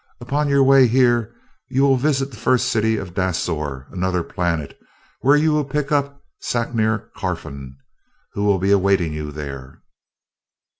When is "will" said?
1.83-1.95, 5.53-5.63, 8.43-8.57